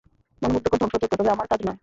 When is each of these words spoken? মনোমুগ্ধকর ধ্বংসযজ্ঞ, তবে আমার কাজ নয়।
মনোমুগ্ধকর 0.41 0.77
ধ্বংসযজ্ঞ, 0.77 1.13
তবে 1.13 1.31
আমার 1.31 1.47
কাজ 1.47 1.59
নয়। 1.65 1.79